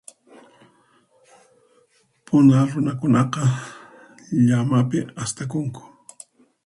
Puna 2.25 2.57
runakunaqa, 2.71 3.41
llamapi 4.47 4.97
astakunku. 5.23 5.81